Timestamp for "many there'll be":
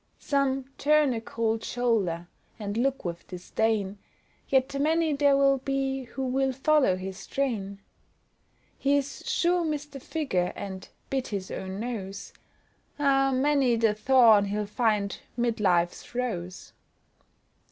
4.81-6.05